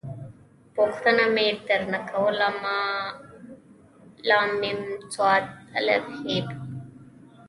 [0.75, 2.79] پوښتنه مې در نه کوله ما
[4.27, 4.79] …ل …م
[5.13, 5.15] ص…
[5.33, 5.33] ا..
[6.19, 6.19] ح…
[6.45, 6.47] ب.